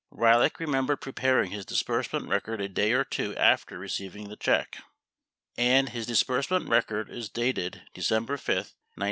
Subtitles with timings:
[0.11, 4.87] Ryhlick remembered preparing his disbursement record a day or two after receiving the check, 16
[5.57, 8.73] and his disbursement record is dated Decem ber 5, 1968.